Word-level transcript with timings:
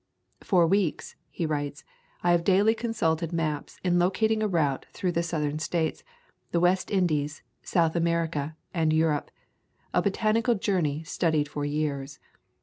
"For 0.41 0.65
weeks," 0.65 1.15
he 1.29 1.45
writes, 1.45 1.83
"I 2.23 2.31
have 2.31 2.43
daily 2.43 2.73
consulted 2.73 3.31
maps 3.31 3.79
in 3.83 3.99
lo 3.99 4.09
cating 4.09 4.41
a 4.41 4.47
route 4.47 4.87
through 4.93 5.11
the 5.11 5.21
Southern 5.21 5.59
States, 5.59 6.03
the 6.51 6.59
West 6.59 6.89
Indies, 6.89 7.43
South 7.61 7.95
America, 7.95 8.55
and 8.73 8.91
Europe— 8.91 9.29
a 9.93 10.01
botanical 10.01 10.55
journey 10.55 11.03
studied 11.03 11.47
for 11.47 11.65
years. 11.65 12.17